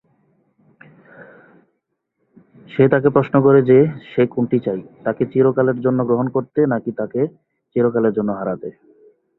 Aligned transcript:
সে 2.69 2.83
তাকে 2.87 3.09
প্রশ্ন 3.09 3.35
করে 3.41 3.59
যে 3.61 3.79
সে 4.11 4.23
কোনটি 4.27 4.57
চাই, 4.59 4.81
তাকে 5.03 5.23
চিরকালের 5.25 5.77
জন্য 5.81 5.99
গ্রহণ 6.05 6.27
করতে 6.29 6.59
নাকি 6.67 6.91
তাকে 6.91 7.21
চিরকালের 7.75 8.13
জন্য 8.13 8.29
হারাতে। 8.31 8.69